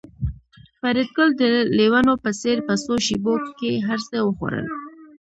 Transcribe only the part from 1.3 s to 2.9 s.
د لېونو په څېر په